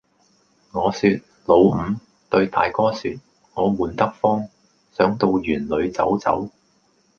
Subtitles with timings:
[0.71, 1.75] 我説「老五，
[2.27, 3.19] 對大哥説，
[3.53, 4.47] 我悶得慌，
[4.93, 6.49] 想到園裏走走。」